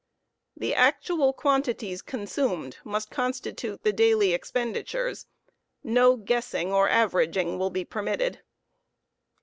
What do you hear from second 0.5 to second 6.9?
The actual* quantities consumed must constitute the daily expenditures; no guessing or